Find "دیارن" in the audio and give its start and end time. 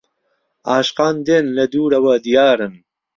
2.25-2.73